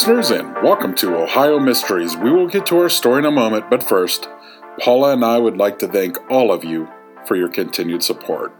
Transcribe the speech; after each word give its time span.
listeners, 0.00 0.30
and 0.30 0.54
welcome 0.62 0.94
to 0.94 1.14
Ohio 1.14 1.58
Mysteries. 1.58 2.16
We 2.16 2.32
will 2.32 2.46
get 2.46 2.64
to 2.66 2.78
our 2.78 2.88
story 2.88 3.18
in 3.18 3.26
a 3.26 3.30
moment, 3.30 3.68
but 3.68 3.82
first, 3.82 4.30
Paula 4.78 5.12
and 5.12 5.22
I 5.22 5.36
would 5.36 5.58
like 5.58 5.78
to 5.80 5.88
thank 5.88 6.16
all 6.30 6.50
of 6.50 6.64
you 6.64 6.88
for 7.26 7.36
your 7.36 7.50
continued 7.50 8.02
support. 8.02 8.50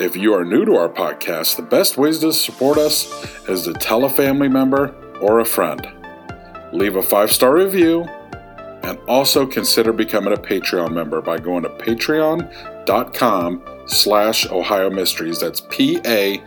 If 0.00 0.16
you 0.16 0.34
are 0.34 0.44
new 0.44 0.64
to 0.64 0.74
our 0.74 0.88
podcast, 0.88 1.54
the 1.54 1.62
best 1.62 1.96
ways 1.96 2.18
to 2.18 2.32
support 2.32 2.76
us 2.76 3.08
is 3.48 3.62
to 3.62 3.72
tell 3.74 4.04
a 4.04 4.08
family 4.08 4.48
member 4.48 4.92
or 5.20 5.38
a 5.38 5.44
friend. 5.44 5.86
Leave 6.72 6.96
a 6.96 7.02
five 7.02 7.30
star 7.30 7.54
review 7.54 8.02
and 8.82 8.98
also 9.06 9.46
consider 9.46 9.92
becoming 9.92 10.32
a 10.32 10.36
Patreon 10.36 10.92
member 10.92 11.20
by 11.20 11.38
going 11.38 11.62
to 11.62 11.68
patreon.com 11.68 13.62
slash 13.86 14.50
Ohio 14.50 14.90
Mysteries. 14.90 15.38
That's 15.38 15.60
P-A-T-R-E-O-N 15.60 16.42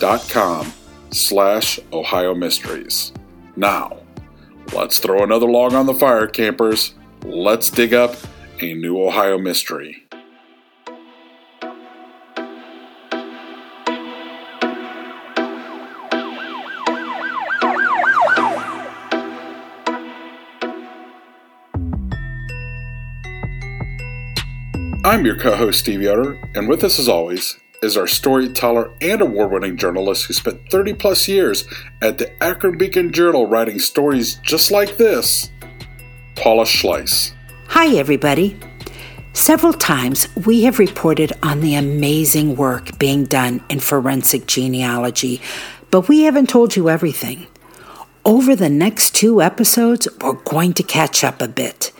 dot 0.00 0.26
com 0.30 0.72
slash 1.14 1.78
Ohio 1.92 2.34
Mysteries. 2.34 3.12
Now, 3.56 3.98
let's 4.74 4.98
throw 4.98 5.22
another 5.22 5.48
log 5.48 5.72
on 5.72 5.86
the 5.86 5.94
fire, 5.94 6.26
campers. 6.26 6.94
Let's 7.22 7.70
dig 7.70 7.94
up 7.94 8.16
a 8.60 8.74
new 8.74 9.00
Ohio 9.00 9.38
mystery. 9.38 10.00
I'm 25.04 25.24
your 25.24 25.38
co 25.38 25.54
host, 25.54 25.80
Steve 25.80 26.02
Yoder, 26.02 26.40
and 26.54 26.68
with 26.68 26.82
us, 26.82 26.98
as 26.98 27.08
always, 27.08 27.58
is 27.84 27.96
our 27.96 28.06
storyteller 28.06 28.90
and 29.00 29.20
award 29.20 29.52
winning 29.52 29.76
journalist 29.76 30.24
who 30.24 30.32
spent 30.32 30.58
30 30.70 30.94
plus 30.94 31.28
years 31.28 31.68
at 32.02 32.18
the 32.18 32.42
Akron 32.42 32.78
Beacon 32.78 33.12
Journal 33.12 33.46
writing 33.46 33.78
stories 33.78 34.36
just 34.42 34.70
like 34.70 34.96
this, 34.96 35.50
Paula 36.34 36.64
Schleis. 36.64 37.32
Hi, 37.68 37.94
everybody. 37.96 38.58
Several 39.34 39.72
times 39.72 40.28
we 40.46 40.64
have 40.64 40.78
reported 40.78 41.32
on 41.42 41.60
the 41.60 41.74
amazing 41.74 42.56
work 42.56 42.98
being 42.98 43.24
done 43.24 43.62
in 43.68 43.80
forensic 43.80 44.46
genealogy, 44.46 45.42
but 45.90 46.08
we 46.08 46.22
haven't 46.22 46.48
told 46.48 46.76
you 46.76 46.88
everything. 46.88 47.46
Over 48.24 48.56
the 48.56 48.70
next 48.70 49.14
two 49.14 49.42
episodes, 49.42 50.08
we're 50.22 50.32
going 50.32 50.72
to 50.74 50.82
catch 50.82 51.22
up 51.22 51.42
a 51.42 51.48
bit. 51.48 51.92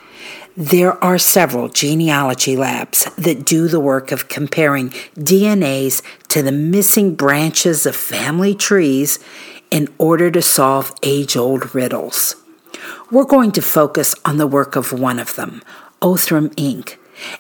There 0.57 1.03
are 1.03 1.19
several 1.19 1.69
genealogy 1.69 2.57
labs 2.57 3.13
that 3.17 3.45
do 3.45 3.67
the 3.67 3.81
work 3.81 4.13
of 4.13 4.29
comparing 4.29 4.91
DNAs 5.19 6.01
to 6.29 6.43
the 6.43 6.53
missing 6.53 7.17
branches 7.17 7.87
of 7.87 7.97
family 7.97 8.55
trees 8.55 9.19
in 9.73 9.89
order 9.99 10.31
to 10.31 10.41
solve 10.41 10.95
age 11.03 11.37
old 11.37 11.75
riddles. 11.75 12.37
We're 13.11 13.25
going 13.25 13.51
to 13.51 13.63
focus 13.63 14.15
on 14.25 14.37
the 14.37 14.47
work 14.47 14.77
of 14.77 14.93
one 14.93 15.19
of 15.19 15.35
them, 15.35 15.61
Othram 16.01 16.55
Inc., 16.55 16.99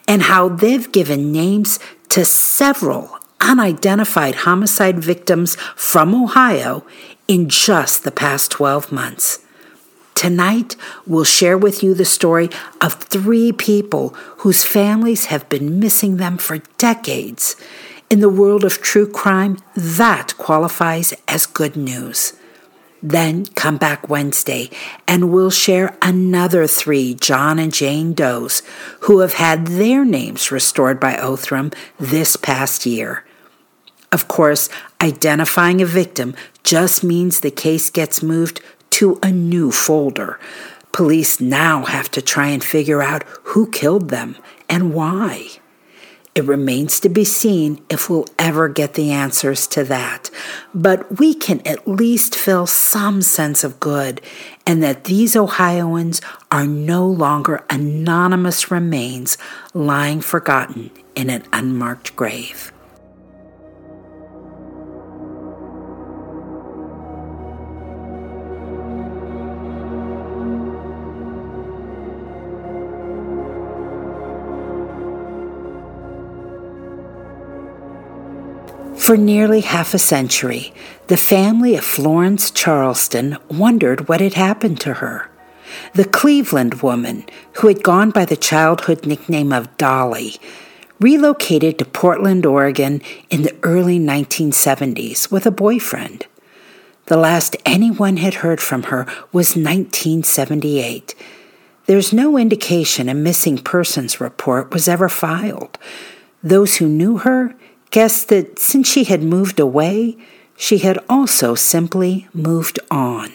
and 0.08 0.22
how 0.22 0.48
they've 0.48 0.90
given 0.90 1.30
names 1.30 1.78
to 2.08 2.24
several 2.24 3.20
unidentified 3.40 4.34
homicide 4.34 4.98
victims 4.98 5.56
from 5.76 6.16
Ohio 6.16 6.84
in 7.28 7.48
just 7.48 8.02
the 8.02 8.10
past 8.10 8.50
12 8.50 8.90
months. 8.90 9.43
Tonight, 10.14 10.76
we'll 11.06 11.24
share 11.24 11.58
with 11.58 11.82
you 11.82 11.92
the 11.92 12.04
story 12.04 12.48
of 12.80 12.94
three 12.94 13.52
people 13.52 14.10
whose 14.38 14.64
families 14.64 15.26
have 15.26 15.48
been 15.48 15.80
missing 15.80 16.16
them 16.16 16.38
for 16.38 16.58
decades. 16.78 17.56
In 18.08 18.20
the 18.20 18.28
world 18.28 18.64
of 18.64 18.80
true 18.80 19.10
crime, 19.10 19.58
that 19.74 20.36
qualifies 20.38 21.14
as 21.26 21.46
good 21.46 21.76
news. 21.76 22.34
Then 23.02 23.44
come 23.54 23.76
back 23.76 24.08
Wednesday 24.08 24.70
and 25.06 25.30
we'll 25.30 25.50
share 25.50 25.94
another 26.00 26.66
three 26.66 27.14
John 27.14 27.58
and 27.58 27.72
Jane 27.72 28.14
Does 28.14 28.62
who 29.00 29.18
have 29.18 29.34
had 29.34 29.66
their 29.66 30.06
names 30.06 30.50
restored 30.50 30.98
by 30.98 31.14
Othram 31.14 31.74
this 32.00 32.36
past 32.36 32.86
year. 32.86 33.24
Of 34.10 34.28
course, 34.28 34.70
identifying 35.02 35.82
a 35.82 35.86
victim 35.86 36.34
just 36.62 37.04
means 37.04 37.40
the 37.40 37.50
case 37.50 37.90
gets 37.90 38.22
moved 38.22 38.62
to 38.94 39.18
a 39.24 39.32
new 39.32 39.72
folder. 39.72 40.38
Police 40.92 41.40
now 41.40 41.84
have 41.84 42.08
to 42.12 42.22
try 42.22 42.46
and 42.46 42.62
figure 42.62 43.02
out 43.02 43.24
who 43.42 43.68
killed 43.68 44.08
them 44.10 44.36
and 44.68 44.94
why. 44.94 45.48
It 46.36 46.44
remains 46.44 47.00
to 47.00 47.08
be 47.08 47.24
seen 47.24 47.80
if 47.90 48.08
we'll 48.08 48.28
ever 48.38 48.68
get 48.68 48.94
the 48.94 49.10
answers 49.10 49.66
to 49.68 49.82
that, 49.84 50.30
but 50.72 51.18
we 51.18 51.34
can 51.34 51.60
at 51.66 51.88
least 51.88 52.36
feel 52.36 52.68
some 52.68 53.20
sense 53.20 53.64
of 53.64 53.80
good 53.80 54.20
and 54.64 54.80
that 54.84 55.04
these 55.04 55.34
Ohioans 55.34 56.20
are 56.52 56.66
no 56.66 57.04
longer 57.04 57.64
anonymous 57.70 58.70
remains 58.70 59.36
lying 59.72 60.20
forgotten 60.20 60.92
in 61.16 61.30
an 61.30 61.42
unmarked 61.52 62.14
grave. 62.14 62.73
For 79.04 79.18
nearly 79.18 79.60
half 79.60 79.92
a 79.92 79.98
century, 79.98 80.72
the 81.08 81.18
family 81.18 81.76
of 81.76 81.84
Florence 81.84 82.50
Charleston 82.50 83.36
wondered 83.50 84.08
what 84.08 84.22
had 84.22 84.32
happened 84.32 84.80
to 84.80 84.94
her. 84.94 85.30
The 85.92 86.06
Cleveland 86.06 86.80
woman, 86.80 87.26
who 87.56 87.68
had 87.68 87.82
gone 87.82 88.12
by 88.12 88.24
the 88.24 88.34
childhood 88.34 89.04
nickname 89.04 89.52
of 89.52 89.76
Dolly, 89.76 90.36
relocated 91.00 91.78
to 91.78 91.84
Portland, 91.84 92.46
Oregon 92.46 93.02
in 93.28 93.42
the 93.42 93.54
early 93.62 93.98
1970s 93.98 95.30
with 95.30 95.44
a 95.44 95.50
boyfriend. 95.50 96.26
The 97.04 97.18
last 97.18 97.58
anyone 97.66 98.16
had 98.16 98.36
heard 98.36 98.62
from 98.62 98.84
her 98.84 99.02
was 99.32 99.54
1978. 99.54 101.14
There's 101.84 102.14
no 102.14 102.38
indication 102.38 103.10
a 103.10 103.14
missing 103.14 103.58
persons 103.58 104.18
report 104.18 104.72
was 104.72 104.88
ever 104.88 105.10
filed. 105.10 105.76
Those 106.42 106.76
who 106.76 106.88
knew 106.88 107.18
her 107.18 107.54
guessed 107.94 108.28
that 108.28 108.58
since 108.58 108.88
she 108.88 109.04
had 109.04 109.22
moved 109.22 109.60
away, 109.60 110.16
she 110.56 110.78
had 110.78 110.98
also 111.08 111.54
simply 111.54 112.26
moved 112.34 112.76
on. 112.90 113.30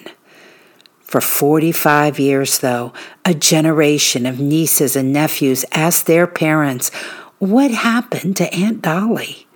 For 0.99 1.21
45 1.21 2.19
years, 2.19 2.59
though, 2.59 2.91
a 3.23 3.33
generation 3.33 4.25
of 4.25 4.41
nieces 4.41 4.97
and 4.97 5.13
nephews 5.13 5.63
asked 5.71 6.07
their 6.07 6.27
parents, 6.27 6.91
What 7.37 7.71
happened 7.71 8.35
to 8.35 8.53
Aunt 8.53 8.81
Dolly? 8.81 9.47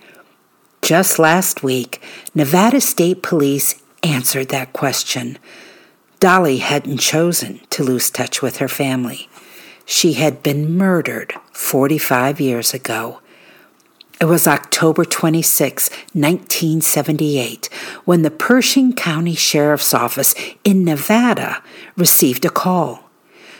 Just 0.80 1.18
last 1.18 1.62
week, 1.62 2.02
Nevada 2.34 2.80
State 2.80 3.22
Police 3.22 3.82
answered 4.02 4.48
that 4.48 4.72
question. 4.72 5.36
Dolly 6.18 6.56
hadn't 6.56 6.96
chosen 6.96 7.60
to 7.68 7.84
lose 7.84 8.08
touch 8.08 8.40
with 8.40 8.56
her 8.56 8.68
family. 8.68 9.28
She 9.84 10.14
had 10.14 10.42
been 10.42 10.78
murdered 10.78 11.34
45 11.52 12.40
years 12.40 12.72
ago. 12.72 13.20
It 14.24 14.28
was 14.28 14.46
October 14.46 15.04
26, 15.04 15.90
1978, 16.14 17.66
when 18.06 18.22
the 18.22 18.30
Pershing 18.30 18.94
County 18.94 19.34
Sheriff's 19.34 19.92
Office 19.92 20.34
in 20.64 20.82
Nevada 20.82 21.62
received 21.94 22.46
a 22.46 22.48
call. 22.48 23.10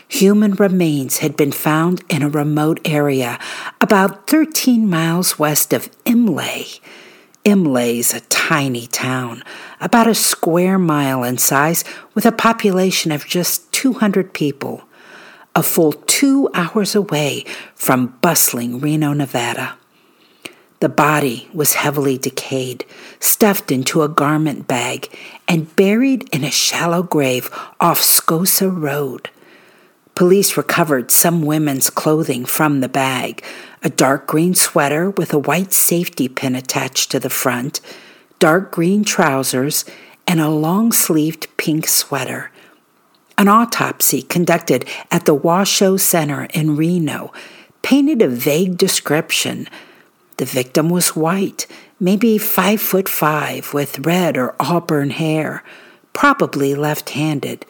Human 0.07 0.53
remains 0.53 1.19
had 1.19 1.37
been 1.37 1.51
found 1.51 2.03
in 2.09 2.23
a 2.23 2.29
remote 2.29 2.79
area 2.83 3.37
about 3.79 4.25
13 4.25 4.89
miles 4.89 5.37
west 5.37 5.71
of 5.71 5.91
Imlay. 6.03 6.79
Imlay 7.43 7.99
is 7.99 8.15
a 8.15 8.21
tiny 8.21 8.87
town, 8.87 9.43
about 9.79 10.07
a 10.07 10.15
square 10.15 10.79
mile 10.79 11.23
in 11.23 11.37
size, 11.37 11.83
with 12.15 12.25
a 12.25 12.31
population 12.31 13.11
of 13.11 13.27
just 13.27 13.71
200 13.71 14.33
people, 14.33 14.81
a 15.55 15.61
full 15.61 15.93
two 15.93 16.49
hours 16.55 16.95
away 16.95 17.45
from 17.75 18.17
bustling 18.23 18.79
Reno, 18.79 19.13
Nevada. 19.13 19.77
The 20.85 20.89
body 20.89 21.49
was 21.51 21.73
heavily 21.73 22.15
decayed, 22.19 22.85
stuffed 23.19 23.71
into 23.71 24.03
a 24.03 24.07
garment 24.07 24.67
bag, 24.67 25.09
and 25.47 25.75
buried 25.75 26.29
in 26.31 26.43
a 26.43 26.51
shallow 26.51 27.01
grave 27.01 27.49
off 27.79 27.99
Scosa 27.99 28.69
Road. 28.69 29.31
Police 30.13 30.55
recovered 30.55 31.09
some 31.09 31.41
women's 31.41 31.89
clothing 31.89 32.45
from 32.45 32.81
the 32.81 32.87
bag 32.87 33.43
a 33.81 33.89
dark 33.89 34.27
green 34.27 34.53
sweater 34.53 35.09
with 35.09 35.33
a 35.33 35.39
white 35.39 35.73
safety 35.73 36.27
pin 36.27 36.53
attached 36.53 37.09
to 37.09 37.19
the 37.19 37.31
front, 37.31 37.81
dark 38.37 38.71
green 38.71 39.03
trousers, 39.03 39.85
and 40.27 40.39
a 40.39 40.49
long 40.49 40.91
sleeved 40.91 41.47
pink 41.57 41.87
sweater. 41.87 42.51
An 43.39 43.47
autopsy 43.47 44.21
conducted 44.21 44.87
at 45.09 45.25
the 45.25 45.33
Washoe 45.33 45.97
Center 45.97 46.43
in 46.53 46.77
Reno 46.77 47.33
painted 47.81 48.21
a 48.21 48.27
vague 48.27 48.77
description 48.77 49.67
the 50.37 50.45
victim 50.45 50.89
was 50.89 51.15
white, 51.15 51.67
maybe 51.99 52.37
five 52.37 52.81
foot 52.81 53.07
five, 53.07 53.73
with 53.73 54.05
red 54.05 54.37
or 54.37 54.55
auburn 54.59 55.11
hair, 55.11 55.63
probably 56.13 56.75
left 56.75 57.11
handed. 57.11 57.65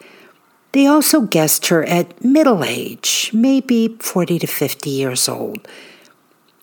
They 0.72 0.86
also 0.86 1.22
guessed 1.22 1.68
her 1.68 1.84
at 1.84 2.22
middle 2.22 2.62
age, 2.64 3.30
maybe 3.32 3.96
40 4.00 4.40
to 4.40 4.46
50 4.46 4.90
years 4.90 5.28
old. 5.28 5.66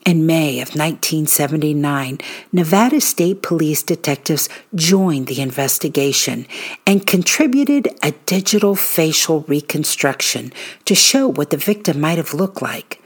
In 0.05 0.25
May 0.25 0.59
of 0.59 0.75
1979, 0.75 2.19
Nevada 2.51 2.99
State 2.99 3.41
Police 3.41 3.81
detectives 3.81 4.49
joined 4.75 5.27
the 5.27 5.39
investigation 5.39 6.45
and 6.85 7.07
contributed 7.07 7.87
a 8.03 8.11
digital 8.25 8.75
facial 8.75 9.41
reconstruction 9.47 10.51
to 10.83 10.93
show 10.93 11.29
what 11.29 11.51
the 11.51 11.57
victim 11.57 12.01
might 12.01 12.17
have 12.17 12.33
looked 12.33 12.61
like. 12.61 13.01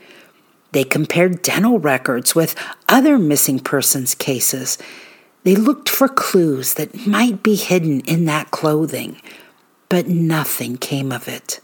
They 0.72 0.84
compared 0.84 1.42
dental 1.42 1.80
records 1.80 2.36
with 2.36 2.56
other 2.90 3.18
missing 3.18 3.60
persons 3.60 4.14
cases. 4.16 4.78
They 5.44 5.56
looked 5.56 5.90
for 5.90 6.08
clues 6.08 6.74
that 6.76 7.08
might 7.08 7.42
be 7.42 7.56
hidden 7.56 8.02
in 8.02 8.26
that 8.26 8.52
clothing, 8.52 9.22
but 9.90 10.08
nothing 10.08 10.78
came 10.78 11.12
of 11.12 11.28
it. 11.28 11.62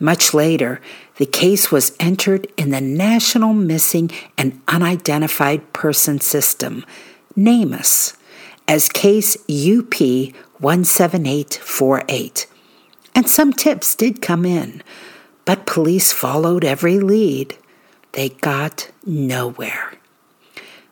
Much 0.00 0.32
later, 0.32 0.80
the 1.16 1.26
case 1.26 1.72
was 1.72 1.96
entered 1.98 2.46
in 2.56 2.70
the 2.70 2.80
National 2.80 3.52
Missing 3.52 4.12
and 4.36 4.60
Unidentified 4.68 5.72
Person 5.72 6.20
System, 6.20 6.84
NamUs, 7.36 8.16
as 8.68 8.88
case 8.88 9.36
UP 9.48 9.94
17848. 10.60 12.46
And 13.14 13.28
some 13.28 13.52
tips 13.52 13.96
did 13.96 14.22
come 14.22 14.44
in, 14.44 14.82
but 15.44 15.66
police 15.66 16.12
followed 16.12 16.64
every 16.64 17.00
lead. 17.00 17.56
They 18.12 18.30
got 18.30 18.90
nowhere. 19.04 19.92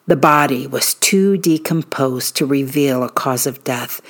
The 0.07 0.17
body 0.17 0.67
was 0.67 0.95
too 0.95 1.37
decomposed 1.37 2.37
to 2.37 2.47
reveal 2.47 3.03
a 3.03 3.11
cause 3.11 3.47
of 3.47 3.65
death, 3.65 4.01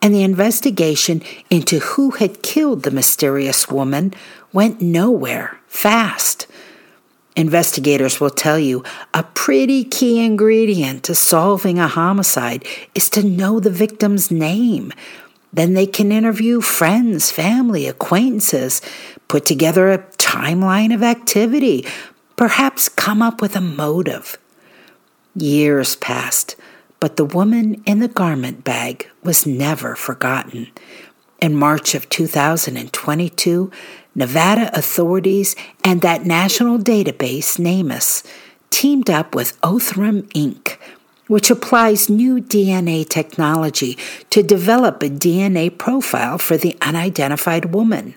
and 0.00 0.14
the 0.14 0.22
investigation 0.22 1.22
into 1.50 1.80
who 1.80 2.12
had 2.12 2.42
killed 2.42 2.84
the 2.84 2.90
mysterious 2.90 3.68
woman 3.68 4.14
went 4.52 4.80
nowhere 4.80 5.58
fast. 5.66 6.46
Investigators 7.36 8.20
will 8.20 8.30
tell 8.30 8.58
you 8.58 8.84
a 9.14 9.22
pretty 9.22 9.84
key 9.84 10.24
ingredient 10.24 11.04
to 11.04 11.14
solving 11.14 11.78
a 11.78 11.88
homicide 11.88 12.64
is 12.94 13.08
to 13.10 13.22
know 13.22 13.60
the 13.60 13.70
victim's 13.70 14.30
name. 14.30 14.92
Then 15.52 15.74
they 15.74 15.86
can 15.86 16.12
interview 16.12 16.60
friends, 16.60 17.30
family, 17.30 17.86
acquaintances, 17.86 18.80
put 19.28 19.46
together 19.46 19.90
a 19.90 19.98
timeline 20.18 20.94
of 20.94 21.02
activity, 21.02 21.86
perhaps 22.40 22.88
come 22.88 23.20
up 23.20 23.42
with 23.42 23.54
a 23.54 23.60
motive. 23.60 24.38
Years 25.34 25.94
passed, 25.96 26.56
but 26.98 27.16
the 27.18 27.24
woman 27.26 27.82
in 27.84 27.98
the 27.98 28.08
garment 28.08 28.64
bag 28.64 29.06
was 29.22 29.44
never 29.44 29.94
forgotten. 29.94 30.66
In 31.42 31.54
March 31.54 31.94
of 31.94 32.08
2022, 32.08 33.70
Nevada 34.14 34.70
authorities 34.72 35.54
and 35.84 36.00
that 36.00 36.24
national 36.24 36.78
database, 36.78 37.58
NamUs, 37.58 38.26
teamed 38.70 39.10
up 39.10 39.34
with 39.34 39.60
Othram 39.60 40.22
Inc., 40.32 40.78
which 41.26 41.50
applies 41.50 42.08
new 42.08 42.40
DNA 42.40 43.06
technology 43.06 43.98
to 44.30 44.42
develop 44.42 45.02
a 45.02 45.10
DNA 45.10 45.76
profile 45.76 46.38
for 46.38 46.56
the 46.56 46.74
unidentified 46.80 47.66
woman. 47.66 48.14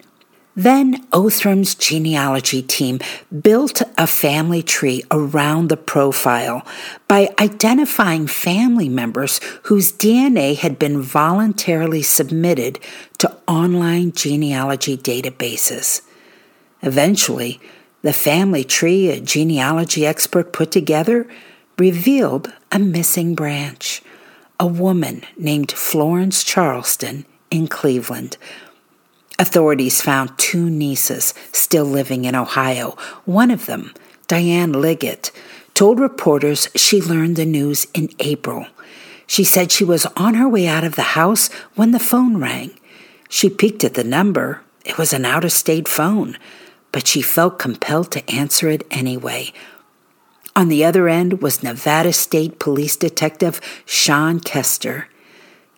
Then 0.56 1.08
Othram's 1.12 1.74
genealogy 1.74 2.62
team 2.62 3.00
built 3.42 3.82
a 3.98 4.06
family 4.06 4.62
tree 4.62 5.04
around 5.10 5.70
the 5.70 5.78
profile 5.78 6.66
by 7.08 7.34
identifying 7.40 8.28
family 8.28 8.88
members 8.88 9.40
whose 9.64 9.92
DNA 9.92 10.56
had 10.56 10.78
been 10.78 11.02
voluntarily 11.02 12.04
submitted 12.04 12.80
to 13.18 13.36
online 13.48 14.12
genealogy 14.12 14.96
databases. 14.96 16.02
Eventually, 16.84 17.60
the 18.04 18.14
family 18.14 18.64
tree 18.64 19.10
a 19.10 19.20
genealogy 19.20 20.06
expert 20.06 20.54
put 20.54 20.72
together 20.72 21.28
revealed 21.80 22.54
a 22.72 22.78
missing 22.78 23.34
branch 23.34 24.02
a 24.60 24.68
woman 24.68 25.24
named 25.36 25.72
Florence 25.72 26.44
Charleston 26.44 27.26
in 27.50 27.68
Cleveland 27.68 28.38
Authorities 29.44 30.02
found 30.02 30.38
two 30.38 30.70
nieces 30.70 31.34
still 31.52 31.84
living 31.84 32.24
in 32.24 32.34
Ohio. 32.34 32.96
One 33.26 33.52
of 33.52 33.66
them, 33.66 33.94
Diane 34.30 34.72
Liggett, 34.72 35.34
told 35.74 36.00
reporters 36.00 36.70
she 36.78 37.02
learned 37.02 37.36
the 37.36 37.46
news 37.46 37.86
in 37.94 38.08
April. 38.20 38.68
She 39.28 39.44
said 39.44 39.70
she 39.70 39.84
was 39.84 40.06
on 40.16 40.36
her 40.36 40.48
way 40.48 40.66
out 40.66 40.86
of 40.86 40.96
the 40.96 41.18
house 41.20 41.50
when 41.76 41.92
the 41.92 42.00
phone 42.00 42.38
rang. 42.38 42.72
She 43.28 43.50
peeked 43.50 43.84
at 43.84 43.96
the 43.96 44.06
number. 44.06 44.62
It 44.86 44.98
was 44.98 45.12
an 45.12 45.26
out 45.26 45.44
of 45.44 45.52
state 45.52 45.90
phone, 45.90 46.38
but 46.94 47.06
she 47.06 47.22
felt 47.22 47.60
compelled 47.60 48.14
to 48.14 48.32
answer 48.32 48.70
it 48.70 48.88
anyway. 48.90 49.52
On 50.56 50.70
the 50.70 50.86
other 50.86 51.10
end 51.10 51.42
was 51.42 51.62
Nevada 51.62 52.14
State 52.14 52.60
Police 52.60 52.96
Detective 52.96 53.60
Sean 53.86 54.40
Kester. 54.40 55.10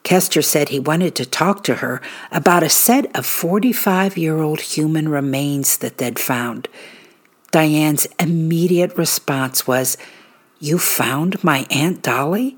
Kester 0.06 0.44
said 0.44 0.70
he 0.70 0.80
wanted 0.80 1.16
to 1.16 1.26
talk 1.26 1.64
to 1.64 1.76
her 1.78 2.00
about 2.32 2.62
a 2.62 2.70
set 2.70 3.14
of 3.18 3.26
45 3.26 4.18
year 4.18 4.38
old 4.38 4.62
human 4.62 5.10
remains 5.10 5.80
that 5.80 5.98
they'd 5.98 6.20
found. 6.20 6.70
Diane's 7.52 8.08
immediate 8.20 8.96
response 8.98 9.66
was, 9.66 9.98
You 10.60 10.78
found 10.78 11.44
my 11.44 11.66
Aunt 11.72 12.04
Dolly? 12.04 12.58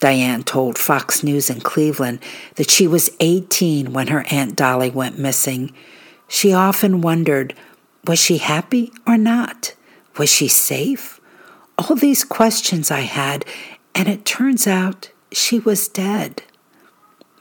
Diane 0.00 0.42
told 0.42 0.78
Fox 0.78 1.22
News 1.22 1.50
in 1.50 1.60
Cleveland 1.60 2.18
that 2.54 2.70
she 2.70 2.88
was 2.88 3.14
18 3.20 3.92
when 3.92 4.06
her 4.08 4.24
Aunt 4.30 4.56
Dolly 4.56 4.90
went 4.90 5.18
missing. 5.18 5.72
She 6.28 6.52
often 6.52 7.02
wondered, 7.02 7.54
was 8.06 8.18
she 8.18 8.38
happy 8.38 8.90
or 9.06 9.18
not? 9.18 9.74
Was 10.16 10.30
she 10.30 10.48
safe? 10.48 11.20
All 11.76 11.94
these 11.94 12.24
questions 12.24 12.90
I 12.90 13.00
had, 13.00 13.44
and 13.94 14.08
it 14.08 14.24
turns 14.24 14.66
out 14.66 15.11
she 15.32 15.58
was 15.58 15.88
dead. 15.88 16.42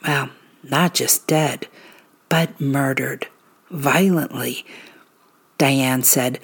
Well, 0.05 0.29
not 0.63 0.93
just 0.93 1.27
dead, 1.27 1.67
but 2.29 2.59
murdered 2.59 3.27
violently. 3.69 4.65
Diane 5.57 6.03
said, 6.03 6.39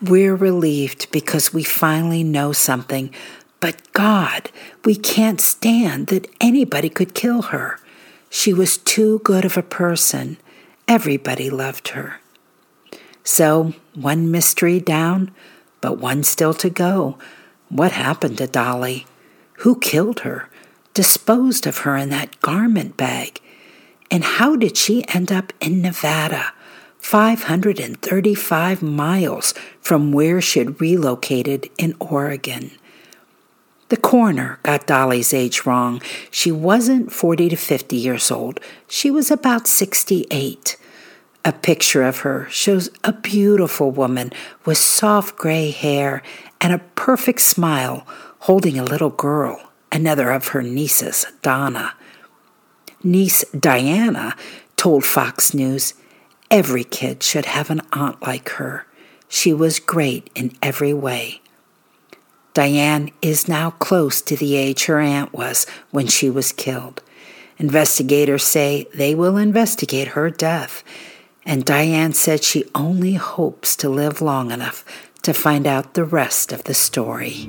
We're 0.00 0.36
relieved 0.36 1.10
because 1.10 1.52
we 1.52 1.64
finally 1.64 2.22
know 2.22 2.52
something, 2.52 3.12
but 3.60 3.92
God, 3.92 4.50
we 4.84 4.94
can't 4.94 5.40
stand 5.40 6.08
that 6.08 6.28
anybody 6.40 6.88
could 6.88 7.14
kill 7.14 7.42
her. 7.42 7.80
She 8.30 8.52
was 8.52 8.76
too 8.76 9.20
good 9.24 9.44
of 9.44 9.56
a 9.56 9.62
person. 9.62 10.36
Everybody 10.86 11.50
loved 11.50 11.88
her. 11.88 12.20
So, 13.24 13.72
one 13.94 14.30
mystery 14.30 14.78
down, 14.78 15.32
but 15.80 15.98
one 15.98 16.22
still 16.22 16.54
to 16.54 16.70
go. 16.70 17.18
What 17.68 17.92
happened 17.92 18.38
to 18.38 18.46
Dolly? 18.46 19.06
Who 19.60 19.80
killed 19.80 20.20
her? 20.20 20.48
Disposed 20.96 21.66
of 21.66 21.78
her 21.78 21.96
in 21.96 22.08
that 22.08 22.40
garment 22.40 22.96
bag? 22.96 23.40
And 24.10 24.24
how 24.24 24.56
did 24.56 24.76
she 24.76 25.06
end 25.08 25.30
up 25.30 25.52
in 25.60 25.82
Nevada, 25.82 26.52
535 27.06 28.82
miles 28.82 29.54
from 29.80 30.10
where 30.10 30.40
she'd 30.40 30.80
relocated 30.80 31.70
in 31.78 31.94
Oregon. 32.00 32.72
The 33.90 33.96
coroner 33.96 34.58
got 34.64 34.88
Dolly's 34.88 35.32
age 35.32 35.64
wrong. 35.64 36.02
She 36.32 36.50
wasn't 36.50 37.12
40 37.12 37.50
to 37.50 37.56
50 37.56 37.94
years 37.94 38.32
old. 38.32 38.58
She 38.88 39.12
was 39.12 39.30
about 39.30 39.68
68. 39.68 40.76
A 41.44 41.52
picture 41.52 42.02
of 42.02 42.18
her 42.18 42.48
shows 42.50 42.90
a 43.04 43.12
beautiful 43.12 43.92
woman 43.92 44.32
with 44.64 44.78
soft 44.78 45.36
gray 45.36 45.70
hair 45.70 46.24
and 46.60 46.72
a 46.72 46.84
perfect 46.96 47.40
smile 47.40 48.04
holding 48.40 48.80
a 48.80 48.84
little 48.84 49.10
girl, 49.10 49.70
another 49.96 50.30
of 50.30 50.48
her 50.48 50.62
nieces, 50.62 51.26
Donna. 51.40 51.94
Niece 53.02 53.44
Diana 53.58 54.36
told 54.76 55.06
Fox 55.06 55.54
News 55.54 55.94
every 56.50 56.84
kid 56.84 57.22
should 57.22 57.46
have 57.46 57.70
an 57.70 57.80
aunt 57.92 58.20
like 58.20 58.50
her. 58.50 58.86
She 59.26 59.54
was 59.54 59.80
great 59.80 60.28
in 60.34 60.52
every 60.62 60.92
way. 60.92 61.40
Diane 62.52 63.10
is 63.22 63.48
now 63.48 63.70
close 63.70 64.20
to 64.20 64.36
the 64.36 64.54
age 64.54 64.84
her 64.84 65.00
aunt 65.00 65.32
was 65.32 65.66
when 65.90 66.06
she 66.06 66.28
was 66.28 66.52
killed. 66.52 67.02
Investigators 67.58 68.44
say 68.44 68.86
they 68.94 69.14
will 69.14 69.38
investigate 69.38 70.08
her 70.08 70.28
death, 70.28 70.84
and 71.46 71.64
Diane 71.64 72.12
said 72.12 72.44
she 72.44 72.64
only 72.74 73.14
hopes 73.14 73.74
to 73.76 73.88
live 73.88 74.20
long 74.20 74.50
enough 74.50 74.84
to 75.22 75.32
find 75.32 75.66
out 75.66 75.94
the 75.94 76.04
rest 76.04 76.52
of 76.52 76.64
the 76.64 76.74
story. 76.74 77.48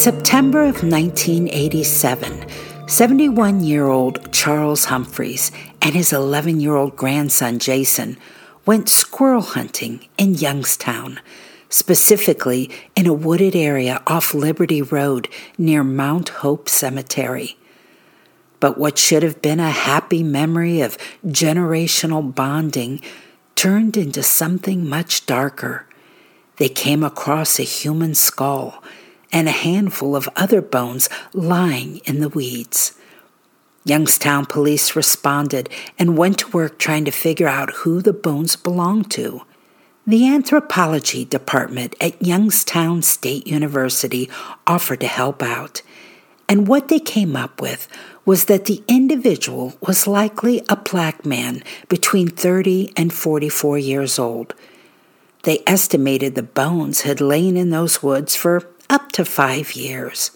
September 0.00 0.60
of 0.60 0.82
1987, 0.82 2.46
71 2.88 3.62
year 3.62 3.86
old 3.86 4.32
Charles 4.32 4.86
Humphreys 4.86 5.52
and 5.82 5.94
his 5.94 6.10
11 6.10 6.58
year 6.58 6.74
old 6.74 6.96
grandson 6.96 7.58
Jason 7.58 8.16
went 8.64 8.88
squirrel 8.88 9.42
hunting 9.42 10.08
in 10.16 10.32
Youngstown, 10.32 11.20
specifically 11.68 12.70
in 12.96 13.06
a 13.06 13.12
wooded 13.12 13.54
area 13.54 14.02
off 14.06 14.32
Liberty 14.32 14.80
Road 14.80 15.28
near 15.58 15.84
Mount 15.84 16.30
Hope 16.30 16.70
Cemetery. 16.70 17.58
But 18.58 18.78
what 18.78 18.96
should 18.96 19.22
have 19.22 19.42
been 19.42 19.60
a 19.60 19.70
happy 19.70 20.22
memory 20.22 20.80
of 20.80 20.96
generational 21.26 22.34
bonding 22.34 23.02
turned 23.54 23.98
into 23.98 24.22
something 24.22 24.88
much 24.88 25.26
darker. 25.26 25.86
They 26.56 26.70
came 26.70 27.04
across 27.04 27.58
a 27.58 27.64
human 27.64 28.14
skull 28.14 28.82
and 29.32 29.48
a 29.48 29.52
handful 29.52 30.16
of 30.16 30.28
other 30.36 30.60
bones 30.60 31.08
lying 31.32 31.98
in 31.98 32.20
the 32.20 32.28
weeds. 32.28 32.94
Youngstown 33.84 34.44
police 34.44 34.94
responded 34.94 35.68
and 35.98 36.18
went 36.18 36.38
to 36.38 36.50
work 36.50 36.78
trying 36.78 37.04
to 37.06 37.10
figure 37.10 37.48
out 37.48 37.70
who 37.76 38.02
the 38.02 38.12
bones 38.12 38.56
belonged 38.56 39.10
to. 39.12 39.42
The 40.06 40.26
anthropology 40.26 41.24
department 41.24 41.94
at 42.00 42.20
Youngstown 42.20 43.02
State 43.02 43.46
University 43.46 44.28
offered 44.66 45.00
to 45.00 45.06
help 45.06 45.42
out, 45.42 45.82
and 46.48 46.66
what 46.66 46.88
they 46.88 46.98
came 46.98 47.36
up 47.36 47.60
with 47.60 47.88
was 48.26 48.46
that 48.46 48.64
the 48.64 48.82
individual 48.86 49.74
was 49.80 50.06
likely 50.06 50.62
a 50.68 50.76
black 50.76 51.24
man 51.24 51.62
between 51.88 52.28
30 52.28 52.92
and 52.96 53.12
44 53.12 53.78
years 53.78 54.18
old. 54.18 54.54
They 55.44 55.62
estimated 55.66 56.34
the 56.34 56.42
bones 56.42 57.02
had 57.02 57.20
lain 57.20 57.56
in 57.56 57.70
those 57.70 58.02
woods 58.02 58.36
for 58.36 58.68
up 58.90 59.12
to 59.12 59.24
five 59.24 59.74
years. 59.74 60.32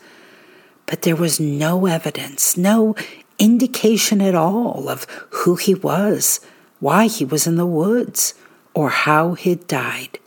But 0.87 1.03
there 1.03 1.17
was 1.17 1.39
no 1.41 1.87
evidence, 1.87 2.57
no 2.57 2.95
indication 3.39 4.21
at 4.21 4.35
all 4.35 4.89
of 4.89 5.07
who 5.31 5.57
he 5.57 5.75
was, 5.75 6.41
why 6.81 7.07
he 7.07 7.25
was 7.25 7.47
in 7.47 7.57
the 7.57 7.67
woods, 7.67 8.35
or 8.73 8.91
how 8.91 9.35
he'd 9.35 9.67
died. 9.67 10.19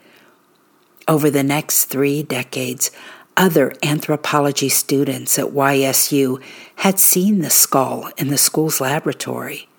Over 1.07 1.29
the 1.29 1.43
next 1.43 1.85
three 1.85 2.21
decades, 2.21 2.91
other 3.37 3.73
anthropology 3.83 4.67
students 4.67 5.37
at 5.37 5.45
YSU 5.45 6.41
had 6.77 6.99
seen 6.99 7.39
the 7.39 7.49
skull 7.49 8.11
in 8.17 8.27
the 8.29 8.37
school's 8.37 8.81
laboratory. 8.81 9.69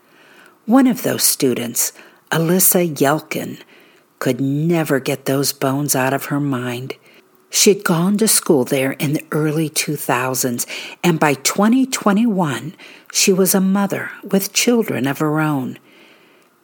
One 0.64 0.86
of 0.86 1.02
those 1.02 1.24
students, 1.24 1.92
Alyssa 2.30 2.94
Yelkin, 2.94 3.60
could 4.20 4.40
never 4.40 5.00
get 5.00 5.24
those 5.24 5.52
bones 5.52 5.94
out 5.96 6.14
of 6.14 6.26
her 6.26 6.40
mind. 6.40 6.94
She'd 7.50 7.82
gone 7.82 8.18
to 8.18 8.28
school 8.28 8.64
there 8.64 8.92
in 8.92 9.14
the 9.14 9.24
early 9.32 9.70
2000s, 9.70 10.66
and 11.02 11.18
by 11.18 11.34
2021, 11.34 12.74
she 13.12 13.32
was 13.32 13.54
a 13.54 13.60
mother 13.60 14.10
with 14.22 14.52
children 14.52 15.06
of 15.06 15.18
her 15.18 15.40
own. 15.40 15.78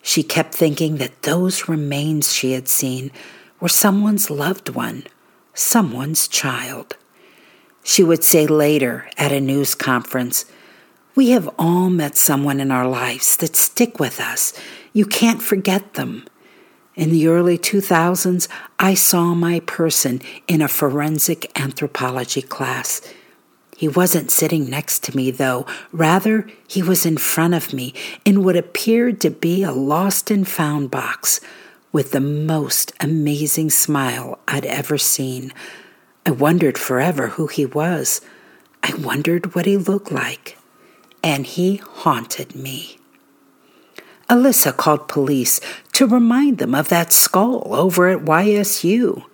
She 0.03 0.23
kept 0.23 0.55
thinking 0.55 0.97
that 0.99 1.23
those 1.23 1.69
remains 1.69 2.33
she 2.33 2.53
had 2.53 2.69
seen 2.69 3.11
were 3.61 3.71
someone's 3.71 4.29
loved 4.29 4.69
one, 4.69 5.05
someone's 5.55 6.29
child. 6.29 6.97
She 7.83 8.05
would 8.05 8.23
say 8.23 8.47
later 8.47 9.09
at 9.17 9.33
a 9.33 9.41
news 9.41 9.75
conference, 9.75 10.45
We 11.15 11.31
have 11.31 11.49
all 11.59 11.89
met 11.89 12.17
someone 12.17 12.61
in 12.61 12.71
our 12.71 12.87
lives 12.87 13.37
that 13.37 13.57
stick 13.57 13.99
with 13.99 14.21
us. 14.21 14.53
You 14.93 15.07
can't 15.07 15.43
forget 15.43 15.95
them. 15.95 16.27
In 16.97 17.11
the 17.11 17.27
early 17.27 17.59
2000s, 17.59 18.47
I 18.79 18.95
saw 18.95 19.35
my 19.35 19.61
person 19.61 20.23
in 20.47 20.63
a 20.63 20.69
forensic 20.69 21.51
anthropology 21.59 22.43
class. 22.43 23.01
He 23.77 23.89
wasn't 23.89 24.31
sitting 24.31 24.71
next 24.71 25.03
to 25.05 25.17
me, 25.17 25.33
though. 25.33 25.67
Rather, 25.91 26.49
he 26.69 26.83
was 26.83 27.05
in 27.05 27.17
front 27.17 27.55
of 27.55 27.73
me 27.73 27.95
in 28.25 28.45
what 28.45 28.57
appeared 28.57 29.21
to 29.23 29.31
be 29.31 29.65
a 29.65 29.73
lost 29.73 30.31
and 30.31 30.47
found 30.47 30.93
box 30.93 31.41
with 31.91 32.13
the 32.13 32.21
most 32.21 32.93
amazing 33.01 33.71
smile 33.71 34.39
I'd 34.47 34.65
ever 34.65 34.97
seen. 34.97 35.53
I 36.25 36.31
wondered 36.31 36.79
forever 36.79 37.29
who 37.29 37.49
he 37.49 37.67
was. 37.67 38.21
I 38.85 38.95
wondered 38.95 39.57
what 39.57 39.67
he 39.67 39.77
looked 39.77 40.13
like. 40.13 40.57
And 41.25 41.45
he 41.45 41.77
haunted 41.77 42.55
me. 42.55 42.99
Alyssa 44.29 44.77
called 44.77 45.09
police 45.09 45.61
to 45.93 46.07
remind 46.07 46.59
them 46.59 46.75
of 46.75 46.89
that 46.89 47.13
skull 47.13 47.75
over 47.75 48.09
at 48.09 48.25
YSU. 48.25 49.25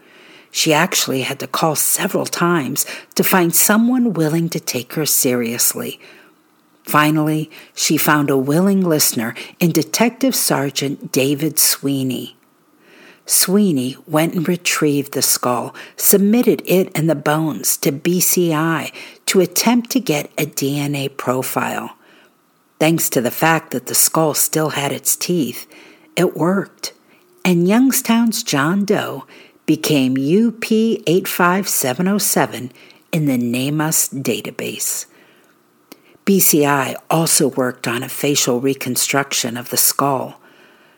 She 0.51 0.73
actually 0.73 1.23
had 1.23 1.39
to 1.41 1.47
call 1.47 1.77
several 1.77 2.27
times 2.27 2.85
to 3.15 3.23
find 3.23 3.55
someone 3.55 4.13
willing 4.13 4.49
to 4.51 4.61
take 4.61 4.95
her 4.95 5.07
seriously. 5.07 6.01
Finally, 6.83 7.51
she 7.75 7.97
found 7.97 8.31
a 8.31 8.37
willing 8.37 8.81
listener 8.81 9.35
in 9.61 9.71
Detective 9.71 10.35
Sergeant 10.35 11.13
David 11.13 11.59
Sweeney. 11.59 12.37
Sweeney 13.27 13.97
went 14.09 14.35
and 14.35 14.49
retrieved 14.49 15.13
the 15.13 15.23
skull, 15.23 15.73
submitted 15.97 16.63
it 16.67 16.91
and 16.99 17.09
the 17.09 17.15
bones 17.15 17.77
to 17.77 17.93
BCI 17.93 18.93
to 19.27 19.39
attempt 19.39 19.91
to 19.91 20.01
get 20.01 20.33
a 20.37 20.47
DNA 20.47 21.17
profile. 21.17 21.97
Thanks 22.81 23.09
to 23.11 23.21
the 23.21 23.31
fact 23.31 23.71
that 23.73 23.87
the 23.87 23.95
skull 23.95 24.33
still 24.33 24.71
had 24.71 24.91
its 24.91 25.15
teeth, 25.15 25.67
it 26.17 26.35
worked. 26.35 26.95
And 27.45 27.69
Youngstown's 27.69 28.43
John 28.43 28.87
Doe 28.87 29.27
became 29.67 30.13
UP 30.13 30.65
85707 30.65 32.73
in 33.13 33.27
the 33.27 33.37
NamUs 33.37 34.23
database. 34.23 35.05
BCI 36.25 36.95
also 37.11 37.49
worked 37.49 37.87
on 37.87 38.03
a 38.03 38.09
facial 38.09 38.63
reconstruction 38.63 39.59
of 39.59 39.69
the 39.69 39.77
skull. 39.77 40.41